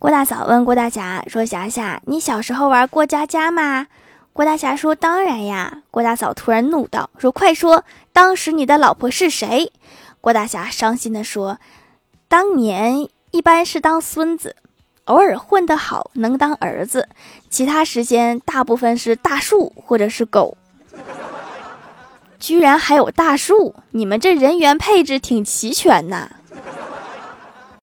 [0.00, 3.86] 郭大嫂问郭大侠说：“霞霞，你小时候玩过家家吗？”
[4.32, 9.70] 郭大侠说：“当然呀。”郭大嫂突然怒道：“说快说，当时你的老婆是谁？”
[10.22, 11.58] 郭大侠伤心地说
[12.28, 14.56] ：“当年一般是当孙子，
[15.04, 17.06] 偶尔混得好能当儿子，
[17.50, 20.56] 其他时间大部分是大树或者是狗。”
[22.40, 23.74] 居然还有大树！
[23.90, 26.30] 你们这人员配置挺齐全呐。